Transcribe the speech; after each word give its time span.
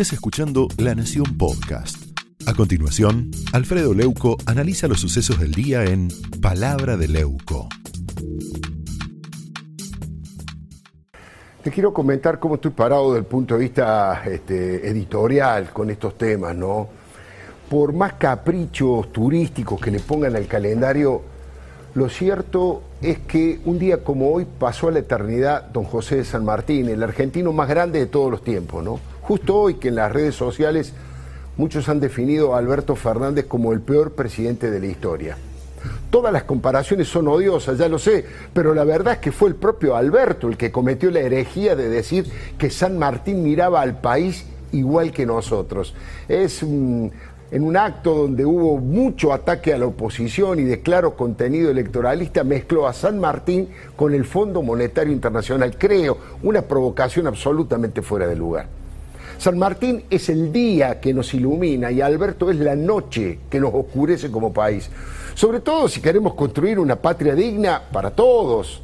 estés 0.00 0.12
escuchando 0.12 0.68
La 0.76 0.94
Nación 0.94 1.36
Podcast. 1.36 2.16
A 2.46 2.54
continuación, 2.54 3.32
Alfredo 3.52 3.94
Leuco 3.94 4.36
analiza 4.46 4.86
los 4.86 5.00
sucesos 5.00 5.40
del 5.40 5.50
día 5.50 5.82
en 5.82 6.06
Palabra 6.40 6.96
de 6.96 7.08
Leuco. 7.08 7.68
Te 11.64 11.72
quiero 11.72 11.92
comentar 11.92 12.38
cómo 12.38 12.54
estoy 12.54 12.70
parado 12.70 13.08
desde 13.08 13.18
el 13.18 13.24
punto 13.24 13.54
de 13.54 13.60
vista 13.60 14.22
este, 14.26 14.88
editorial 14.88 15.72
con 15.72 15.90
estos 15.90 16.16
temas, 16.16 16.54
¿no? 16.54 16.88
Por 17.68 17.92
más 17.92 18.12
caprichos 18.12 19.12
turísticos 19.12 19.80
que 19.80 19.90
le 19.90 19.98
pongan 19.98 20.36
al 20.36 20.46
calendario, 20.46 21.22
lo 21.94 22.08
cierto 22.08 22.84
es 23.02 23.18
que 23.18 23.58
un 23.64 23.80
día 23.80 24.04
como 24.04 24.30
hoy 24.30 24.46
pasó 24.60 24.86
a 24.86 24.92
la 24.92 25.00
eternidad 25.00 25.64
don 25.72 25.82
José 25.82 26.18
de 26.18 26.24
San 26.24 26.44
Martín, 26.44 26.88
el 26.88 27.02
argentino 27.02 27.52
más 27.52 27.68
grande 27.68 27.98
de 27.98 28.06
todos 28.06 28.30
los 28.30 28.44
tiempos, 28.44 28.84
¿no? 28.84 29.00
Justo 29.28 29.56
hoy 29.56 29.74
que 29.74 29.88
en 29.88 29.96
las 29.96 30.10
redes 30.10 30.34
sociales 30.34 30.94
muchos 31.58 31.90
han 31.90 32.00
definido 32.00 32.54
a 32.54 32.58
Alberto 32.58 32.96
Fernández 32.96 33.44
como 33.44 33.74
el 33.74 33.82
peor 33.82 34.12
presidente 34.12 34.70
de 34.70 34.80
la 34.80 34.86
historia. 34.86 35.36
Todas 36.08 36.32
las 36.32 36.44
comparaciones 36.44 37.08
son 37.08 37.28
odiosas, 37.28 37.76
ya 37.76 37.90
lo 37.90 37.98
sé, 37.98 38.24
pero 38.54 38.72
la 38.72 38.84
verdad 38.84 39.12
es 39.12 39.18
que 39.18 39.30
fue 39.30 39.50
el 39.50 39.54
propio 39.54 39.96
Alberto 39.96 40.48
el 40.48 40.56
que 40.56 40.72
cometió 40.72 41.10
la 41.10 41.20
herejía 41.20 41.76
de 41.76 41.90
decir 41.90 42.24
que 42.56 42.70
San 42.70 42.98
Martín 42.98 43.42
miraba 43.42 43.82
al 43.82 44.00
país 44.00 44.46
igual 44.72 45.12
que 45.12 45.26
nosotros. 45.26 45.94
Es 46.26 46.62
en 46.62 47.12
un 47.50 47.76
acto 47.76 48.14
donde 48.14 48.46
hubo 48.46 48.78
mucho 48.78 49.34
ataque 49.34 49.74
a 49.74 49.78
la 49.78 49.88
oposición 49.88 50.58
y 50.58 50.62
de 50.62 50.80
claro 50.80 51.16
contenido 51.16 51.70
electoralista, 51.70 52.44
mezcló 52.44 52.88
a 52.88 52.94
San 52.94 53.18
Martín 53.18 53.68
con 53.94 54.14
el 54.14 54.24
Fondo 54.24 54.62
Monetario 54.62 55.12
Internacional. 55.12 55.76
Creo, 55.76 56.16
una 56.42 56.62
provocación 56.62 57.26
absolutamente 57.26 58.00
fuera 58.00 58.26
de 58.26 58.34
lugar. 58.34 58.78
San 59.38 59.56
Martín 59.56 60.02
es 60.10 60.28
el 60.30 60.50
día 60.52 60.98
que 60.98 61.14
nos 61.14 61.32
ilumina 61.32 61.92
y 61.92 62.00
Alberto 62.00 62.50
es 62.50 62.56
la 62.56 62.74
noche 62.74 63.38
que 63.48 63.60
nos 63.60 63.72
oscurece 63.72 64.32
como 64.32 64.52
país. 64.52 64.90
Sobre 65.34 65.60
todo 65.60 65.88
si 65.88 66.00
queremos 66.00 66.34
construir 66.34 66.80
una 66.80 66.96
patria 66.96 67.36
digna 67.36 67.82
para 67.92 68.10
todos. 68.10 68.82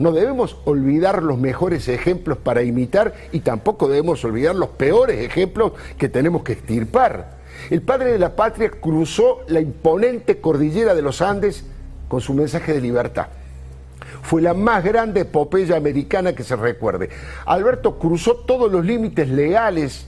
No 0.00 0.10
debemos 0.10 0.56
olvidar 0.64 1.22
los 1.22 1.38
mejores 1.38 1.86
ejemplos 1.86 2.38
para 2.38 2.64
imitar 2.64 3.14
y 3.30 3.38
tampoco 3.38 3.86
debemos 3.86 4.24
olvidar 4.24 4.56
los 4.56 4.70
peores 4.70 5.20
ejemplos 5.20 5.72
que 5.96 6.08
tenemos 6.08 6.42
que 6.42 6.54
extirpar. 6.54 7.38
El 7.70 7.80
padre 7.80 8.10
de 8.10 8.18
la 8.18 8.34
patria 8.34 8.72
cruzó 8.72 9.42
la 9.46 9.60
imponente 9.60 10.40
cordillera 10.40 10.96
de 10.96 11.02
los 11.02 11.22
Andes 11.22 11.64
con 12.08 12.20
su 12.20 12.34
mensaje 12.34 12.72
de 12.72 12.80
libertad. 12.80 13.28
Fue 14.22 14.42
la 14.42 14.54
más 14.54 14.82
grande 14.84 15.22
epopeya 15.22 15.76
americana 15.76 16.34
que 16.34 16.42
se 16.42 16.56
recuerde. 16.56 17.10
Alberto 17.46 17.98
cruzó 17.98 18.36
todos 18.36 18.70
los 18.70 18.84
límites 18.84 19.28
legales 19.28 20.06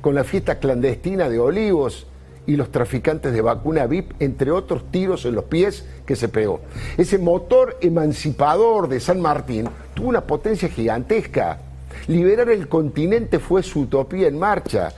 con 0.00 0.14
la 0.14 0.24
fiesta 0.24 0.58
clandestina 0.58 1.28
de 1.28 1.38
Olivos 1.38 2.06
y 2.46 2.56
los 2.56 2.70
traficantes 2.70 3.32
de 3.32 3.40
vacuna 3.40 3.86
VIP, 3.86 4.12
entre 4.20 4.52
otros 4.52 4.90
tiros 4.90 5.24
en 5.24 5.34
los 5.34 5.44
pies 5.44 5.84
que 6.06 6.14
se 6.14 6.28
pegó. 6.28 6.60
Ese 6.96 7.18
motor 7.18 7.76
emancipador 7.80 8.88
de 8.88 9.00
San 9.00 9.20
Martín 9.20 9.68
tuvo 9.94 10.08
una 10.08 10.20
potencia 10.20 10.68
gigantesca. 10.68 11.58
Liberar 12.06 12.50
el 12.50 12.68
continente 12.68 13.40
fue 13.40 13.62
su 13.62 13.80
utopía 13.80 14.28
en 14.28 14.38
marcha 14.38 14.92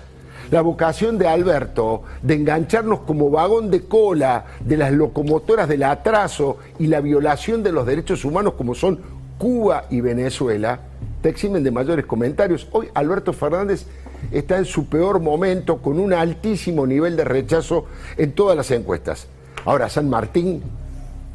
la 0.51 0.63
vocación 0.63 1.19
de 1.19 1.29
Alberto 1.29 2.03
de 2.23 2.35
engancharnos 2.35 3.01
como 3.01 3.31
vagón 3.31 3.71
de 3.71 3.85
cola 3.85 4.47
de 4.61 4.77
las 4.77 4.93
locomotoras 4.93 5.69
del 5.69 5.83
atraso 5.83 6.59
y 6.79 6.87
la 6.87 7.01
violación 7.01 7.63
de 7.63 7.73
los 7.73 7.87
derechos 7.87 8.25
humanos 8.25 8.55
como 8.55 8.75
son 8.75 9.01
Cuba 9.39 9.85
y 9.89 10.01
Venezuela, 10.01 10.81
te 11.23 11.29
eximen 11.29 11.63
de 11.63 11.71
mayores 11.71 12.07
comentarios. 12.07 12.67
Hoy 12.73 12.89
Alberto 12.95 13.33
Fernández 13.33 13.87
está 14.33 14.59
en 14.59 14.65
su 14.65 14.87
peor 14.87 15.21
momento 15.21 15.79
con 15.79 16.01
un 16.01 16.13
altísimo 16.13 16.87
nivel 16.87 17.17
de 17.17 17.25
rechazo 17.25 17.87
en 18.17 18.33
todas 18.33 18.57
las 18.57 18.71
encuestas. 18.71 19.29
Ahora, 19.65 19.89
San 19.89 20.11
Martín 20.11 20.63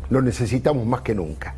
lo 0.09 0.21
necesitamos 0.21 0.85
más 0.85 1.01
que 1.01 1.15
nunca. 1.15 1.55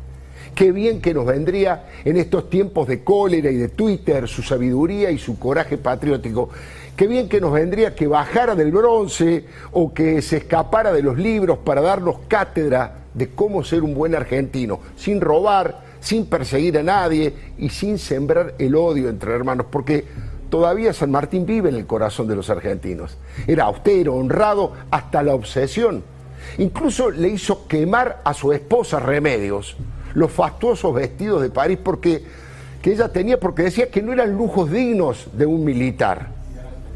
Qué 0.56 0.72
bien 0.72 1.02
que 1.02 1.12
nos 1.12 1.26
vendría 1.26 1.84
en 2.02 2.16
estos 2.16 2.48
tiempos 2.48 2.88
de 2.88 3.04
cólera 3.04 3.50
y 3.50 3.56
de 3.56 3.68
Twitter 3.68 4.26
su 4.26 4.42
sabiduría 4.42 5.10
y 5.10 5.18
su 5.18 5.38
coraje 5.38 5.76
patriótico. 5.76 6.48
Qué 6.96 7.06
bien 7.06 7.28
que 7.28 7.42
nos 7.42 7.52
vendría 7.52 7.94
que 7.94 8.06
bajara 8.06 8.54
del 8.54 8.72
bronce 8.72 9.44
o 9.72 9.92
que 9.92 10.22
se 10.22 10.38
escapara 10.38 10.94
de 10.94 11.02
los 11.02 11.18
libros 11.18 11.58
para 11.58 11.82
darnos 11.82 12.20
cátedra 12.26 13.00
de 13.12 13.28
cómo 13.34 13.64
ser 13.64 13.82
un 13.82 13.92
buen 13.92 14.14
argentino, 14.14 14.80
sin 14.96 15.20
robar, 15.20 15.82
sin 16.00 16.24
perseguir 16.24 16.78
a 16.78 16.82
nadie 16.82 17.34
y 17.58 17.68
sin 17.68 17.98
sembrar 17.98 18.54
el 18.58 18.76
odio 18.76 19.10
entre 19.10 19.34
hermanos, 19.34 19.66
porque 19.70 20.06
todavía 20.48 20.94
San 20.94 21.10
Martín 21.10 21.44
vive 21.44 21.68
en 21.68 21.74
el 21.74 21.86
corazón 21.86 22.28
de 22.28 22.36
los 22.36 22.48
argentinos. 22.48 23.18
Era 23.46 23.64
austero, 23.64 24.14
honrado, 24.14 24.72
hasta 24.90 25.22
la 25.22 25.34
obsesión. 25.34 26.02
Incluso 26.56 27.10
le 27.10 27.28
hizo 27.28 27.68
quemar 27.68 28.22
a 28.24 28.32
su 28.32 28.54
esposa 28.54 29.00
Remedios 29.00 29.76
los 30.16 30.32
fastuosos 30.32 30.94
vestidos 30.94 31.42
de 31.42 31.50
París 31.50 31.78
porque 31.82 32.24
que 32.80 32.92
ella 32.92 33.08
tenía 33.08 33.38
porque 33.38 33.64
decía 33.64 33.90
que 33.90 34.02
no 34.02 34.14
eran 34.14 34.34
lujos 34.34 34.70
dignos 34.70 35.28
de 35.36 35.44
un 35.44 35.62
militar. 35.62 36.28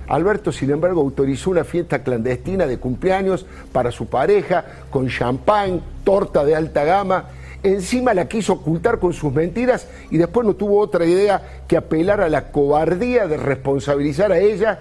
Alberto, 0.08 0.52
sin 0.52 0.70
embargo, 0.70 1.02
autorizó 1.02 1.50
una 1.50 1.64
fiesta 1.64 2.02
clandestina 2.02 2.66
de 2.66 2.78
cumpleaños 2.78 3.44
para 3.72 3.92
su 3.92 4.06
pareja, 4.06 4.64
con 4.90 5.08
champán, 5.08 5.82
torta 6.02 6.46
de 6.46 6.56
alta 6.56 6.84
gama. 6.84 7.26
Encima 7.62 8.14
la 8.14 8.26
quiso 8.26 8.54
ocultar 8.54 8.98
con 8.98 9.12
sus 9.12 9.32
mentiras 9.34 9.86
y 10.10 10.16
después 10.16 10.46
no 10.46 10.54
tuvo 10.54 10.80
otra 10.80 11.04
idea 11.04 11.42
que 11.68 11.76
apelar 11.76 12.22
a 12.22 12.30
la 12.30 12.50
cobardía 12.50 13.28
de 13.28 13.36
responsabilizar 13.36 14.32
a 14.32 14.38
ella. 14.38 14.80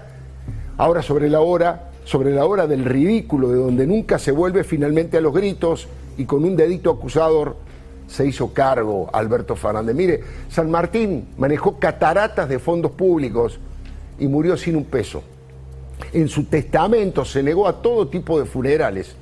Ahora 0.78 1.02
sobre 1.02 1.28
la 1.28 1.40
hora, 1.40 1.90
sobre 2.04 2.30
la 2.30 2.46
hora 2.46 2.66
del 2.66 2.86
ridículo, 2.86 3.50
de 3.50 3.56
donde 3.56 3.86
nunca 3.86 4.18
se 4.18 4.32
vuelve 4.32 4.64
finalmente 4.64 5.18
a 5.18 5.20
los 5.20 5.34
gritos 5.34 5.88
y 6.16 6.24
con 6.24 6.42
un 6.44 6.56
dedito 6.56 6.90
acusador 6.90 7.68
se 8.10 8.26
hizo 8.26 8.52
cargo 8.52 9.08
Alberto 9.12 9.54
Fernández. 9.54 9.94
Mire, 9.94 10.20
San 10.48 10.70
Martín 10.70 11.28
manejó 11.38 11.78
cataratas 11.78 12.48
de 12.48 12.58
fondos 12.58 12.90
públicos 12.90 13.58
y 14.18 14.26
murió 14.26 14.56
sin 14.56 14.76
un 14.76 14.84
peso. 14.84 15.22
En 16.12 16.28
su 16.28 16.44
testamento 16.44 17.24
se 17.24 17.42
negó 17.42 17.68
a 17.68 17.80
todo 17.80 18.08
tipo 18.08 18.38
de 18.38 18.46
funerales. 18.46 19.14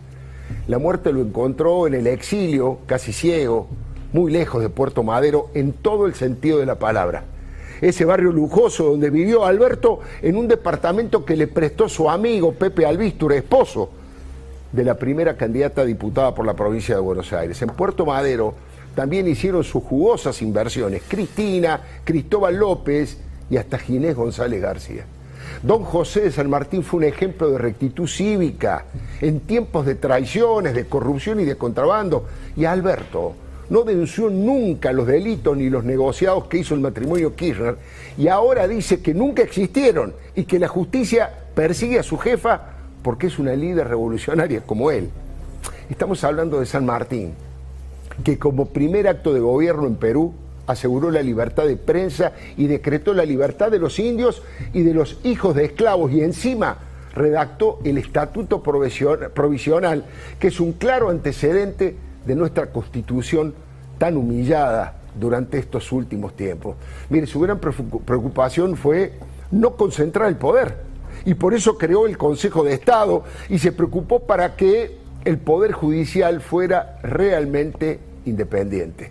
La 0.67 0.79
muerte 0.79 1.13
lo 1.13 1.21
encontró 1.21 1.87
en 1.87 1.95
el 1.95 2.07
exilio, 2.07 2.79
casi 2.87 3.13
ciego, 3.13 3.69
muy 4.13 4.33
lejos 4.33 4.63
de 4.63 4.71
Puerto 4.71 5.03
Madero, 5.03 5.51
en 5.53 5.73
todo 5.73 6.07
el 6.07 6.15
sentido 6.15 6.59
de 6.59 6.67
la 6.67 6.79
palabra. 6.79 7.25
Ese 7.83 8.07
barrio 8.07 8.33
lujoso 8.33 8.85
donde 8.85 9.11
vivió 9.11 9.45
Alberto 9.45 10.01
en 10.23 10.37
un 10.37 10.49
departamento 10.49 11.25
que 11.27 11.37
le 11.37 11.47
prestó 11.47 11.89
su 11.89 12.09
amigo 12.09 12.53
Pepe 12.53 12.87
Albistur, 12.87 13.35
esposo 13.35 13.91
de 14.73 14.85
la 14.85 14.95
primera 14.95 15.37
candidata 15.37 15.85
diputada 15.85 16.35
por 16.35 16.47
la 16.47 16.55
provincia 16.55 16.95
de 16.95 17.01
Buenos 17.01 17.33
Aires. 17.33 17.61
En 17.63 17.69
Puerto 17.69 18.05
Madero 18.07 18.55
también 18.99 19.29
hicieron 19.29 19.63
sus 19.63 19.85
jugosas 19.85 20.43
inversiones 20.43 21.03
Cristina, 21.07 21.81
Cristóbal 22.03 22.57
López 22.57 23.17
y 23.49 23.57
hasta 23.57 23.79
Ginés 23.79 24.17
González 24.17 24.61
García. 24.61 25.05
Don 25.63 25.85
José 25.85 26.23
de 26.23 26.33
San 26.33 26.51
Martín 26.51 26.83
fue 26.83 26.99
un 26.99 27.05
ejemplo 27.05 27.49
de 27.49 27.59
rectitud 27.59 28.09
cívica 28.09 28.87
en 29.21 29.39
tiempos 29.39 29.87
de 29.87 29.95
traiciones, 29.95 30.75
de 30.75 30.87
corrupción 30.87 31.39
y 31.39 31.45
de 31.45 31.55
contrabando. 31.55 32.27
Y 32.57 32.65
Alberto 32.65 33.35
no 33.71 33.85
denunció 33.85 34.31
nunca 34.31 34.91
los 34.91 35.07
delitos 35.07 35.57
ni 35.57 35.71
los 35.71 35.85
negociados 35.85 36.49
que 36.49 36.59
hizo 36.59 36.75
el 36.75 36.81
matrimonio 36.81 37.37
Kirchner 37.37 37.77
y 38.17 38.27
ahora 38.27 38.67
dice 38.67 39.01
que 39.01 39.15
nunca 39.15 39.45
existieron 39.45 40.13
y 40.35 40.43
que 40.43 40.59
la 40.59 40.67
justicia 40.67 41.31
persigue 41.55 42.01
a 42.01 42.03
su 42.03 42.19
jefa 42.19 42.63
porque 43.05 43.29
es 43.29 43.39
una 43.39 43.55
líder 43.55 43.87
revolucionaria 43.87 44.63
como 44.63 44.91
él. 44.91 45.09
Estamos 45.89 46.25
hablando 46.25 46.59
de 46.59 46.67
San 46.67 46.85
Martín, 46.85 47.35
que 48.25 48.39
como 48.39 48.67
primer 48.67 49.09
acto 49.09 49.33
de 49.33 49.41
gobierno 49.41 49.87
en 49.87 49.97
Perú 49.97 50.35
aseguró 50.67 51.11
la 51.11 51.23
libertad 51.23 51.67
de 51.67 51.77
prensa 51.77 52.33
y 52.57 52.67
decretó 52.67 53.15
la 53.15 53.25
libertad 53.25 53.71
de 53.71 53.79
los 53.79 53.99
indios 53.99 54.43
y 54.73 54.83
de 54.83 54.95
los 54.95 55.19
hijos 55.25 55.55
de 55.55 55.65
esclavos 55.65 56.13
y 56.13 56.23
encima 56.23 56.79
redactó 57.15 57.81
el 57.85 57.99
Estatuto 57.99 58.63
Provisional, 58.63 60.05
que 60.39 60.49
es 60.49 60.61
un 60.61 60.73
claro 60.73 61.09
antecedente 61.09 61.97
de 62.25 62.35
nuestra 62.37 62.71
constitución 62.71 63.55
tan 63.97 64.17
humillada 64.17 64.99
durante 65.19 65.59
estos 65.59 65.91
últimos 65.91 66.37
tiempos. 66.37 66.77
Mire, 67.09 67.27
su 67.27 67.41
gran 67.41 67.59
preocupación 67.59 68.77
fue 68.77 69.15
no 69.51 69.75
concentrar 69.75 70.29
el 70.29 70.37
poder 70.37 70.77
y 71.25 71.35
por 71.35 71.55
eso 71.55 71.77
creó 71.77 72.07
el 72.07 72.17
Consejo 72.17 72.63
de 72.63 72.75
Estado 72.75 73.25
y 73.49 73.59
se 73.59 73.73
preocupó 73.73 74.21
para 74.21 74.55
que 74.55 74.99
el 75.25 75.39
Poder 75.39 75.73
Judicial 75.73 76.41
fuera 76.41 76.99
realmente 77.03 77.99
independiente. 78.29 79.11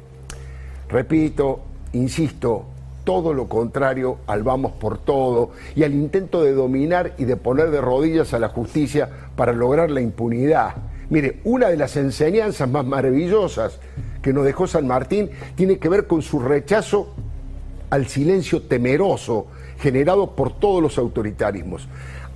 Repito, 0.90 1.60
insisto, 1.94 2.66
todo 3.04 3.34
lo 3.34 3.48
contrario 3.48 4.18
al 4.28 4.44
vamos 4.44 4.74
por 4.74 4.98
todo 4.98 5.52
y 5.76 5.84
al 5.84 5.94
intento 5.94 6.44
de 6.44 6.52
dominar 6.52 7.14
y 7.18 7.24
de 7.24 7.38
poner 7.38 7.72
de 7.72 7.80
rodillas 7.80 8.34
a 8.34 8.40
la 8.40 8.50
justicia 8.50 9.10
para 9.36 9.54
lograr 9.54 9.90
la 9.90 10.02
impunidad. 10.02 10.76
Mire, 11.10 11.40
una 11.46 11.70
de 11.70 11.78
las 11.78 11.96
enseñanzas 11.96 12.70
más 12.70 12.86
maravillosas 12.86 13.80
que 14.22 14.34
nos 14.34 14.44
dejó 14.44 14.68
San 14.68 14.88
Martín 14.88 15.30
tiene 15.56 15.78
que 15.78 15.88
ver 15.88 16.06
con 16.06 16.22
su 16.22 16.40
rechazo 16.40 17.14
al 17.90 18.08
silencio 18.08 18.64
temeroso 18.64 19.48
generado 19.80 20.36
por 20.36 20.60
todos 20.60 20.82
los 20.82 20.98
autoritarismos. 20.98 21.88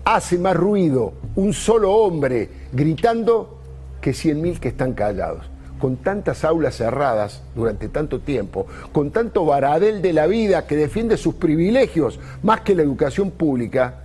Hace 0.05 0.37
más 0.37 0.55
ruido 0.55 1.11
un 1.35 1.51
solo 1.51 1.93
hombre 1.93 2.49
gritando 2.71 3.59
que 3.99 4.13
cien 4.13 4.41
mil 4.41 4.59
que 4.61 4.69
están 4.69 4.93
callados. 4.93 5.50
Con 5.81 5.97
tantas 5.97 6.45
aulas 6.45 6.75
cerradas 6.75 7.41
durante 7.55 7.89
tanto 7.89 8.19
tiempo, 8.19 8.67
con 8.91 9.09
tanto 9.09 9.45
varadel 9.45 10.01
de 10.03 10.13
la 10.13 10.27
vida 10.27 10.67
que 10.67 10.75
defiende 10.75 11.17
sus 11.17 11.33
privilegios 11.35 12.19
más 12.43 12.61
que 12.61 12.75
la 12.75 12.83
educación 12.83 13.31
pública, 13.31 13.95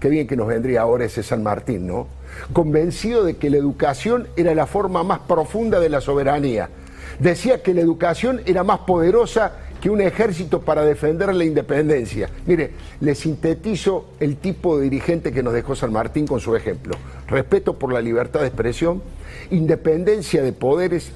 qué 0.00 0.08
bien 0.08 0.26
que 0.26 0.36
nos 0.36 0.46
vendría 0.46 0.80
ahora 0.80 1.04
ese 1.04 1.22
San 1.22 1.42
Martín, 1.42 1.86
¿no? 1.86 2.06
Convencido 2.54 3.22
de 3.22 3.36
que 3.36 3.50
la 3.50 3.58
educación 3.58 4.28
era 4.36 4.54
la 4.54 4.66
forma 4.66 5.04
más 5.04 5.20
profunda 5.20 5.78
de 5.78 5.90
la 5.90 6.00
soberanía. 6.00 6.70
Decía 7.18 7.62
que 7.62 7.74
la 7.74 7.82
educación 7.82 8.40
era 8.46 8.64
más 8.64 8.80
poderosa 8.80 9.52
que 9.84 9.90
un 9.90 10.00
ejército 10.00 10.62
para 10.62 10.82
defender 10.82 11.34
la 11.34 11.44
independencia. 11.44 12.30
Mire, 12.46 12.70
le 13.02 13.14
sintetizo 13.14 14.12
el 14.18 14.38
tipo 14.38 14.78
de 14.78 14.84
dirigente 14.84 15.30
que 15.30 15.42
nos 15.42 15.52
dejó 15.52 15.76
San 15.76 15.92
Martín 15.92 16.26
con 16.26 16.40
su 16.40 16.56
ejemplo. 16.56 16.96
Respeto 17.28 17.78
por 17.78 17.92
la 17.92 18.00
libertad 18.00 18.40
de 18.40 18.46
expresión, 18.46 19.02
independencia 19.50 20.42
de 20.42 20.54
poderes, 20.54 21.12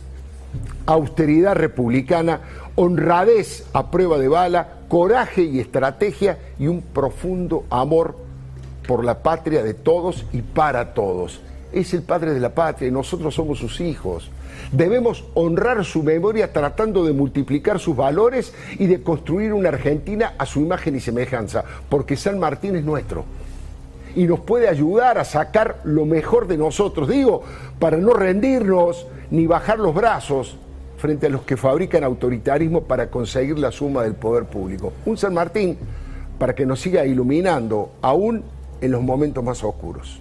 austeridad 0.85 1.55
republicana, 1.55 2.43
honradez 2.75 3.65
a 3.73 3.91
prueba 3.91 4.19
de 4.19 4.29
bala, 4.29 4.69
coraje 4.89 5.45
y 5.45 5.61
estrategia 5.61 6.37
y 6.59 6.67
un 6.67 6.83
profundo 6.83 7.65
amor 7.71 8.19
por 8.87 9.03
la 9.03 9.23
patria 9.23 9.63
de 9.63 9.73
todos 9.73 10.27
y 10.31 10.43
para 10.43 10.93
todos. 10.93 11.41
Es 11.73 11.95
el 11.95 12.03
padre 12.03 12.35
de 12.35 12.41
la 12.41 12.55
patria 12.55 12.89
y 12.89 12.93
nosotros 12.93 13.35
somos 13.35 13.59
sus 13.59 13.81
hijos. 13.81 14.31
Debemos 14.73 15.25
honrar 15.35 15.85
su 15.85 16.03
memoria 16.03 16.53
tratando 16.53 17.05
de 17.05 17.13
multiplicar 17.13 17.79
sus 17.79 17.97
valores 17.97 18.53
y 18.79 18.87
de 18.87 19.03
construir 19.03 19.53
una 19.53 19.69
Argentina 19.69 20.35
a 20.39 20.47
su 20.47 20.61
imagen 20.61 20.97
y 20.97 21.01
semejanza, 21.01 21.65
porque 21.89 22.17
San 22.17 22.39
Martín 22.39 22.77
es 22.77 22.85
nuestro 22.85 23.25
y 24.15 24.25
nos 24.25 24.41
puede 24.41 24.69
ayudar 24.69 25.19
a 25.19 25.25
sacar 25.25 25.81
lo 25.85 26.05
mejor 26.05 26.49
de 26.49 26.57
nosotros. 26.57 27.09
Digo, 27.09 27.43
para 27.79 27.97
no 27.99 28.15
rendirnos 28.15 29.07
ni 29.31 29.47
bajar 29.47 29.79
los 29.79 29.95
brazos 29.95 30.57
frente 30.97 31.27
a 31.27 31.31
los 31.31 31.43
que 31.43 31.57
fabrican 31.57 32.03
autoritarismo 32.05 32.83
para 32.83 33.11
conseguir 33.11 33.59
la 33.59 33.71
suma 33.71 34.03
del 34.03 34.15
poder 34.15 34.45
público. 34.45 34.93
Un 35.07 35.17
San 35.17 35.35
Martín 35.35 35.79
para 36.39 36.55
que 36.55 36.67
nos 36.67 36.81
siga 36.81 37.07
iluminando 37.07 37.93
aún 38.03 38.43
en 38.81 38.91
los 38.91 39.03
momentos 39.03 39.43
más 39.45 39.63
oscuros. 39.63 40.21